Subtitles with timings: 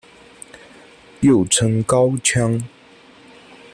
[1.19, 2.59] 又称高腔。